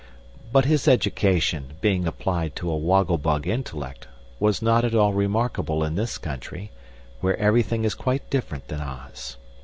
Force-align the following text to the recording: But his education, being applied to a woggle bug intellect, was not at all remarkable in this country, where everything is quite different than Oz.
But 0.51 0.65
his 0.65 0.87
education, 0.87 1.73
being 1.79 2.07
applied 2.07 2.55
to 2.55 2.71
a 2.71 2.75
woggle 2.75 3.19
bug 3.19 3.45
intellect, 3.45 4.07
was 4.39 4.59
not 4.59 4.83
at 4.83 4.95
all 4.95 5.13
remarkable 5.13 5.83
in 5.83 5.93
this 5.93 6.17
country, 6.17 6.71
where 7.19 7.37
everything 7.37 7.83
is 7.85 7.93
quite 7.93 8.27
different 8.31 8.67
than 8.67 8.81
Oz. 8.81 9.37